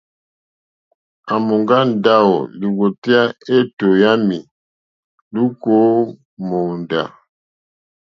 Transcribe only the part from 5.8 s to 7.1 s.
ó mòóndá.